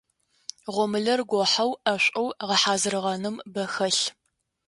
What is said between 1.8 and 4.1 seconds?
ӏэшӏоу гъэхьазырыгъэным бэ хэлъ.